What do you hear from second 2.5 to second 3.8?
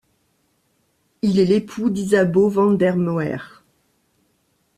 der Moere.